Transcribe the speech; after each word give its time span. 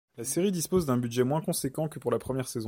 La 0.17 0.23
série 0.23 0.51
dispose 0.51 0.87
d'un 0.87 0.97
budget 0.97 1.23
moins 1.23 1.41
conséquent 1.41 1.87
que 1.87 1.99
pour 1.99 2.09
la 2.09 2.17
première 2.17 2.47
saison. 2.47 2.59